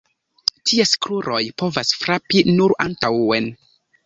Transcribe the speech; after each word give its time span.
Ties 0.69 0.93
kruroj 1.05 1.41
povas 1.63 1.93
frapi 2.05 2.43
nur 2.49 2.75
antaŭen. 2.89 3.53